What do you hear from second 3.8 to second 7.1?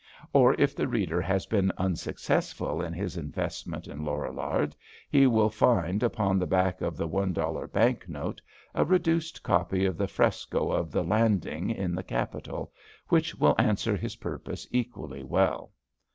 in Lorillard, he will find upon the back of the